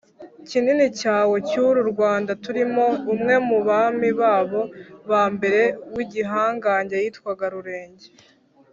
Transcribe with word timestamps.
cyinini 0.47 0.87
cyane 1.01 1.35
cy’uru 1.47 1.81
rwanda 1.91 2.31
turimo. 2.43 2.85
umwe 3.13 3.35
mu 3.47 3.59
bami 3.67 4.09
babo 4.19 4.61
ba 5.09 5.23
mbere 5.35 5.61
w’igihangange 5.95 6.95
yitwaga 7.03 7.47
rurenge. 7.55 8.07